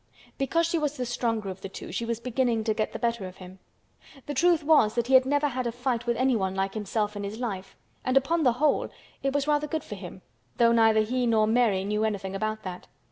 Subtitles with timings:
[0.39, 3.27] Because she was the stronger of the two she was beginning to get the better
[3.27, 3.59] of him.
[4.25, 7.23] The truth was that he had never had a fight with anyone like himself in
[7.23, 8.89] his life and, upon the whole,
[9.21, 10.23] it was rather good for him,
[10.57, 12.87] though neither he nor Mary knew anything about that.